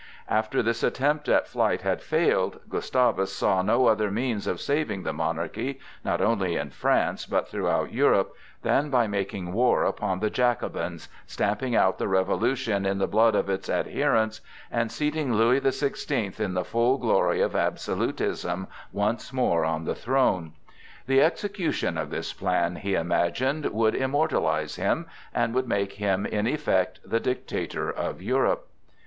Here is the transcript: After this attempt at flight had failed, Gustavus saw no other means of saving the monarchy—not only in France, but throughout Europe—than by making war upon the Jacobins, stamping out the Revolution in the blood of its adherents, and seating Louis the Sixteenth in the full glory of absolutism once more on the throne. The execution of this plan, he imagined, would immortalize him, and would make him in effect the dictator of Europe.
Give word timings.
After 0.29 0.63
this 0.63 0.81
attempt 0.81 1.29
at 1.29 1.47
flight 1.47 1.81
had 1.83 2.01
failed, 2.01 2.59
Gustavus 2.67 3.31
saw 3.31 3.61
no 3.61 3.85
other 3.85 4.09
means 4.09 4.47
of 4.47 4.59
saving 4.59 5.03
the 5.03 5.13
monarchy—not 5.13 6.19
only 6.21 6.55
in 6.55 6.71
France, 6.71 7.27
but 7.27 7.47
throughout 7.47 7.93
Europe—than 7.93 8.89
by 8.89 9.05
making 9.05 9.53
war 9.53 9.83
upon 9.83 10.19
the 10.19 10.31
Jacobins, 10.31 11.07
stamping 11.27 11.75
out 11.75 11.99
the 11.99 12.07
Revolution 12.07 12.83
in 12.83 12.97
the 12.97 13.05
blood 13.05 13.35
of 13.35 13.47
its 13.47 13.69
adherents, 13.69 14.41
and 14.71 14.91
seating 14.91 15.35
Louis 15.35 15.59
the 15.59 15.71
Sixteenth 15.71 16.39
in 16.39 16.55
the 16.55 16.65
full 16.65 16.97
glory 16.97 17.39
of 17.39 17.55
absolutism 17.55 18.65
once 18.91 19.31
more 19.31 19.63
on 19.63 19.85
the 19.85 19.93
throne. 19.93 20.53
The 21.05 21.21
execution 21.21 21.99
of 21.99 22.09
this 22.09 22.33
plan, 22.33 22.77
he 22.77 22.95
imagined, 22.95 23.65
would 23.67 23.93
immortalize 23.93 24.77
him, 24.77 25.05
and 25.31 25.53
would 25.53 25.67
make 25.67 25.93
him 25.93 26.25
in 26.25 26.47
effect 26.47 27.01
the 27.05 27.19
dictator 27.19 27.91
of 27.91 28.19
Europe. 28.19 28.67